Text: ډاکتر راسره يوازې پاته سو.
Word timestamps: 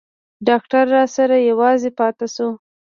ډاکتر 0.47 0.83
راسره 0.95 1.37
يوازې 1.49 1.89
پاته 1.99 2.27
سو. 2.35 2.47